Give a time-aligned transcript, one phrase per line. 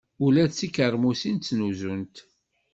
[0.25, 2.15] Ula d tikermusin ttnuzunt!